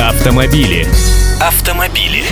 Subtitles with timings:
[0.00, 0.86] Автомобили.
[1.42, 2.22] Автомобили.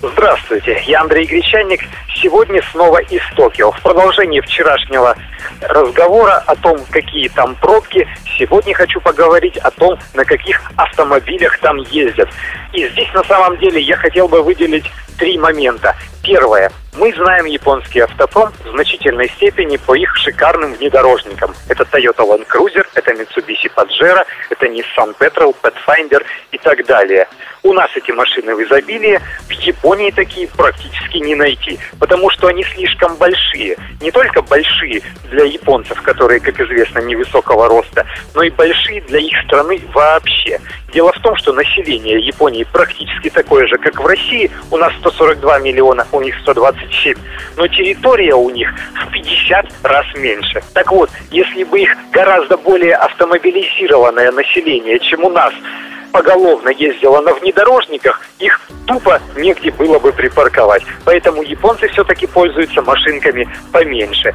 [0.00, 1.82] Здравствуйте, я Андрей Гречанник.
[2.22, 3.72] Сегодня снова из Токио.
[3.72, 5.14] В продолжении вчерашнего
[5.60, 11.76] разговора о том, какие там пробки, сегодня хочу поговорить о том, на каких автомобилях там
[11.90, 12.30] ездят.
[12.72, 15.94] И здесь на самом деле я хотел бы выделить три момента.
[16.22, 16.72] Первое.
[16.96, 21.54] Мы знаем японский автопром в значительной степени по их шикарным внедорожникам.
[21.68, 27.28] Это Toyota Land Cruiser, это Mitsubishi Pajero, это Nissan Petrol, Pathfinder и так далее.
[27.62, 32.64] У нас эти машины в изобилии, в Японии такие практически не найти, потому что они
[32.64, 33.76] слишком большие.
[34.00, 39.36] Не только большие для японцев, которые, как известно, невысокого роста, но и большие для их
[39.44, 40.60] страны вообще.
[40.92, 44.50] Дело в том, что население Японии практически такое же, как в России.
[44.70, 46.34] У нас 142 миллиона, у них
[46.88, 47.16] 127.
[47.56, 50.62] Но территория у них в 50 раз меньше.
[50.74, 55.52] Так вот, если бы их гораздо более автомобилизированное население, чем у нас,
[56.12, 58.57] поголовно ездило на внедорожниках, их
[58.88, 60.82] тупо негде было бы припарковать.
[61.04, 64.34] Поэтому японцы все-таки пользуются машинками поменьше.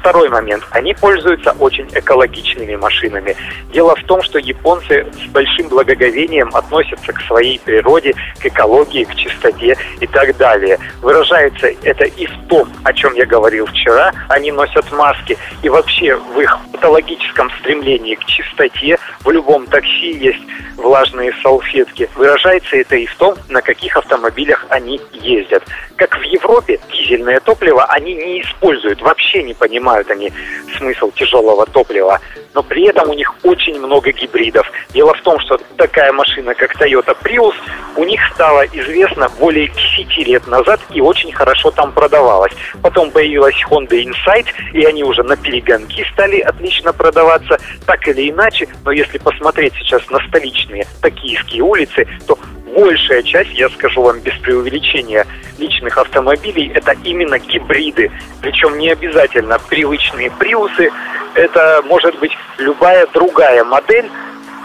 [0.00, 0.64] Второй момент.
[0.70, 3.36] Они пользуются очень экологичными машинами.
[3.70, 9.14] Дело в том, что японцы с большим благоговением относятся к своей природе, к экологии, к
[9.14, 10.78] чистоте и так далее.
[11.02, 14.12] Выражается это и в том, о чем я говорил вчера.
[14.30, 15.36] Они носят маски.
[15.62, 20.40] И вообще в их патологическом стремлении к чистоте в любом такси есть
[20.80, 22.08] влажные салфетки.
[22.16, 25.62] Выражается это и в том, на каких автомобилях они ездят.
[25.96, 30.32] Как в Европе, дизельное топливо они не используют, вообще не понимают они
[30.76, 32.20] смысл тяжелого топлива.
[32.54, 34.70] Но при этом у них очень много гибридов.
[34.92, 37.54] Дело в том, что такая машина, как Toyota Prius,
[37.96, 42.52] у них стало известно более 10 лет назад и очень хорошо там продавалась.
[42.82, 47.58] Потом появилась Honda Insight, и они уже на перегонки стали отлично продаваться.
[47.86, 52.38] Так или иначе, но если посмотреть сейчас на столичные токийские улицы, то
[52.80, 55.26] большая часть, я скажу вам без преувеличения,
[55.58, 58.10] личных автомобилей это именно гибриды.
[58.40, 60.90] Причем не обязательно привычные приусы,
[61.34, 64.10] это может быть любая другая модель,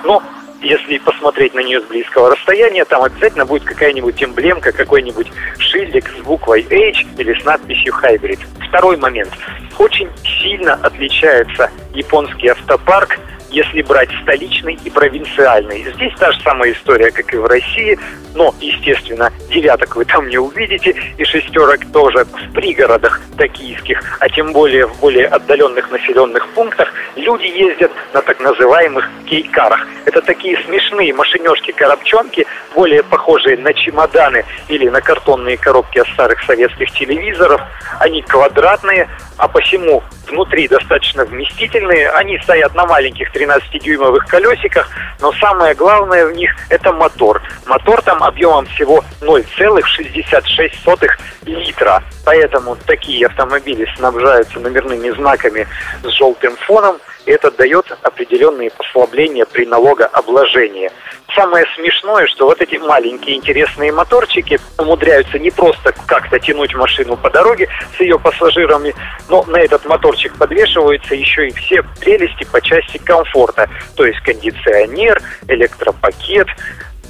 [0.03, 0.24] но
[0.62, 5.28] если посмотреть на нее с близкого расстояния, там обязательно будет какая-нибудь эмблемка, какой-нибудь
[5.59, 8.40] шильдик с буквой H или с надписью Hybrid.
[8.70, 9.32] Второй момент.
[9.78, 10.09] Очень
[10.42, 13.20] сильно отличается японский автопарк
[13.56, 15.86] если брать столичный и провинциальный.
[15.96, 17.98] Здесь та же самая история, как и в России,
[18.36, 24.52] но, естественно, девяток вы там не увидите, и шестерок тоже в пригородах токийских, а тем
[24.52, 29.88] более в более отдаленных населенных пунктах, люди ездят на так называемых кейкарах.
[30.04, 32.46] Это такие смешные машинешки-коробчонки,
[32.76, 37.62] более похожие на чемоданы или на картонные коробки от старых советских телевизоров.
[38.02, 39.08] Они квадратные,
[39.38, 42.09] а посему внутри достаточно вместительные.
[42.09, 47.41] Они стоят на маленьких 13-дюймовых колесиках, но самое главное в них это мотор.
[47.66, 51.09] Мотор там объемом всего 0,66
[51.46, 52.03] литра.
[52.25, 55.68] Поэтому такие автомобили снабжаются номерными знаками
[56.03, 60.91] с желтым фоном, и это дает определенные послабления при налогообложении.
[61.35, 67.29] Самое смешное, что вот эти маленькие интересные моторчики умудряются не просто как-то тянуть машину по
[67.29, 68.96] дороге с ее пассажирами,
[69.28, 73.69] но на этот моторчик подвешиваются еще и все прелести по части комфорта.
[73.96, 76.47] То есть кондиционер, электропакет,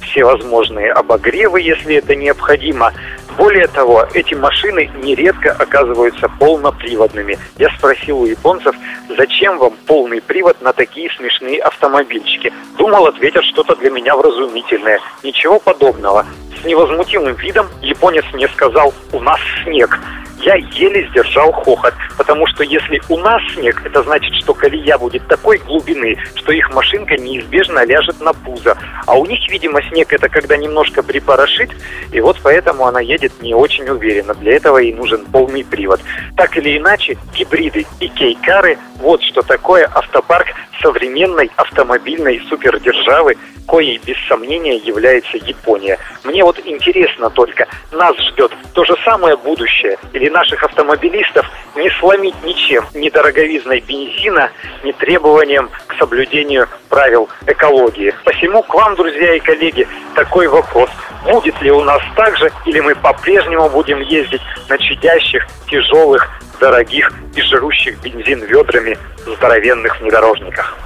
[0.00, 2.92] всевозможные обогревы, если это необходимо.
[3.36, 7.38] Более того, эти машины нередко оказываются полноприводными.
[7.58, 8.74] Я спросил у японцев,
[9.14, 12.52] зачем вам полный привод на такие смешные автомобильчики?
[12.78, 15.00] Думал, ответят что-то для меня вразумительное.
[15.22, 16.24] Ничего подобного.
[16.60, 20.00] С невозмутимым видом японец мне сказал, у нас снег
[20.42, 25.26] я еле сдержал хохот, потому что если у нас снег, это значит, что колея будет
[25.28, 28.76] такой глубины, что их машинка неизбежно ляжет на пузо.
[29.06, 31.70] А у них, видимо, снег это когда немножко припорошит,
[32.12, 34.34] и вот поэтому она едет не очень уверенно.
[34.34, 36.00] Для этого ей нужен полный привод.
[36.36, 40.48] Так или иначе, гибриды и кейкары– вот что такое автопарк
[40.80, 45.98] современной автомобильной супердержавы, коей без сомнения является Япония.
[46.24, 52.34] Мне вот интересно только, нас ждет то же самое будущее или наших автомобилистов не сломить
[52.44, 54.50] ничем, ни дороговизной бензина,
[54.84, 58.14] ни требованием к соблюдению правил экологии.
[58.24, 60.90] Посему к вам, друзья и коллеги, такой вопрос.
[61.24, 67.12] Будет ли у нас так же, или мы по-прежнему будем ездить на чадящих, тяжелых, дорогих
[67.34, 70.76] и жрущих бензин ведрами здоровенных внедорожниках?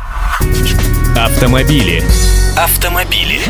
[1.17, 2.03] Автомобили.
[2.57, 3.41] Автомобили.